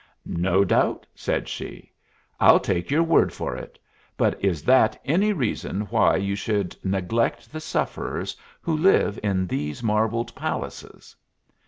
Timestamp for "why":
5.91-6.15